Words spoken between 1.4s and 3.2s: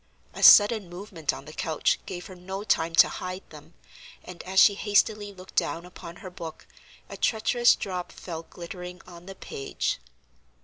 the couch gave her no time to